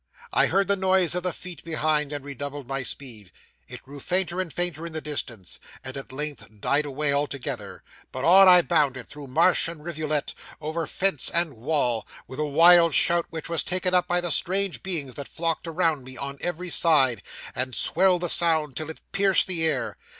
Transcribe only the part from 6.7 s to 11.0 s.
away altogether; but on I bounded, through marsh and rivulet, over